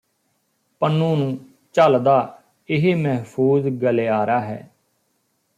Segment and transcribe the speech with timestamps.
[0.81, 1.37] ਪੰਨੂ ਨੂੰ
[1.75, 2.15] ਝੱਲਦਾ
[2.69, 4.69] ਇਹ ਮਹਿਫੂਜ਼ ਗਲਿਆਰਾ ਹੈ